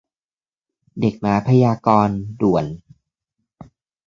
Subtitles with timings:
[0.99, 2.65] เด็กหมาพยากรณ์ ด่วน!